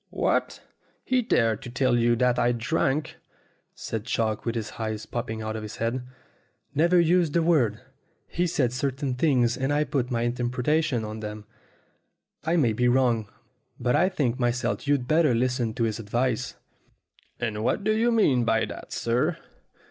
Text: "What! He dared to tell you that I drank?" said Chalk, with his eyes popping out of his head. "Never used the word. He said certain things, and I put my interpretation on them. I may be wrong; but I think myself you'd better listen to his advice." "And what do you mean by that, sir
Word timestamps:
"What! 0.09 0.61
He 1.03 1.21
dared 1.21 1.61
to 1.61 1.69
tell 1.69 1.95
you 1.95 2.15
that 2.15 2.39
I 2.39 2.53
drank?" 2.53 3.17
said 3.75 4.03
Chalk, 4.07 4.45
with 4.47 4.55
his 4.55 4.71
eyes 4.79 5.05
popping 5.05 5.43
out 5.43 5.55
of 5.55 5.61
his 5.61 5.75
head. 5.75 6.07
"Never 6.73 6.99
used 6.99 7.33
the 7.33 7.43
word. 7.43 7.79
He 8.27 8.47
said 8.47 8.73
certain 8.73 9.13
things, 9.13 9.55
and 9.55 9.71
I 9.71 9.83
put 9.83 10.09
my 10.09 10.23
interpretation 10.23 11.05
on 11.05 11.19
them. 11.19 11.45
I 12.43 12.55
may 12.55 12.73
be 12.73 12.87
wrong; 12.87 13.29
but 13.79 13.95
I 13.95 14.09
think 14.09 14.39
myself 14.39 14.87
you'd 14.87 15.07
better 15.07 15.35
listen 15.35 15.75
to 15.75 15.83
his 15.83 15.99
advice." 15.99 16.55
"And 17.39 17.63
what 17.63 17.83
do 17.83 17.95
you 17.95 18.11
mean 18.11 18.43
by 18.43 18.65
that, 18.65 18.91
sir 18.91 19.37